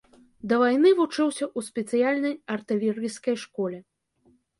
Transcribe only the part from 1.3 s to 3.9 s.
ў спецыяльнай артылерыйскай школе.